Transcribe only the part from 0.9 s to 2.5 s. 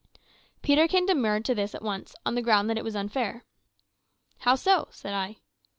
demurred to this at once, on the